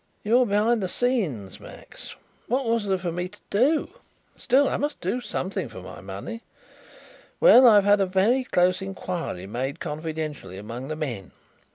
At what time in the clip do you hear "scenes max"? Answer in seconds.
0.89-2.15